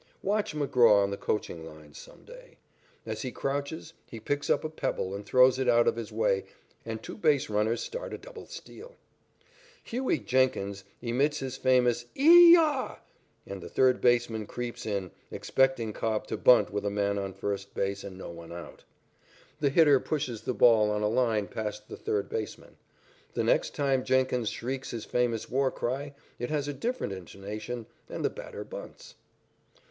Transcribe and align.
Watch 0.23 0.55
McGraw 0.55 1.03
on 1.03 1.11
the 1.11 1.15
coaching 1.15 1.63
lines 1.63 1.95
some 1.95 2.25
day. 2.25 2.57
As 3.05 3.21
he 3.21 3.31
crouches, 3.31 3.93
he 4.07 4.19
picks 4.19 4.49
up 4.49 4.63
a 4.63 4.67
pebble 4.71 5.13
and 5.13 5.23
throws 5.23 5.59
it 5.59 5.69
out 5.69 5.87
of 5.87 5.95
his 5.95 6.11
way, 6.11 6.45
and 6.83 7.03
two 7.03 7.15
base 7.15 7.51
runners 7.51 7.83
start 7.83 8.11
a 8.11 8.17
double 8.17 8.47
steal. 8.47 8.95
"Hughie" 9.83 10.17
Jennings 10.17 10.85
emits 11.03 11.37
his 11.37 11.55
famous 11.55 12.05
"Ee 12.17 12.53
Yaah!" 12.55 12.95
and 13.45 13.61
the 13.61 13.69
third 13.69 14.01
baseman 14.01 14.47
creeps 14.47 14.87
in, 14.87 15.11
expecting 15.29 15.93
Cobb 15.93 16.25
to 16.25 16.35
bunt 16.35 16.71
with 16.73 16.83
a 16.83 16.89
man 16.89 17.19
on 17.19 17.31
first 17.35 17.75
base 17.75 18.03
and 18.03 18.17
no 18.17 18.31
one 18.31 18.51
out. 18.51 18.83
The 19.59 19.69
hitter 19.69 19.99
pushes 19.99 20.41
the 20.41 20.55
ball 20.55 20.89
on 20.89 21.03
a 21.03 21.07
line 21.07 21.45
past 21.47 21.87
the 21.89 21.95
third 21.95 22.27
baseman. 22.27 22.77
The 23.35 23.43
next 23.43 23.75
time 23.75 24.03
Jennings 24.03 24.49
shrieks 24.49 24.89
his 24.89 25.05
famous 25.05 25.47
war 25.51 25.69
cry, 25.69 26.15
it 26.39 26.49
has 26.49 26.67
a 26.67 26.73
different 26.73 27.13
intonation, 27.13 27.85
and 28.09 28.25
the 28.25 28.31
batter 28.31 28.63
bunts. 28.63 29.13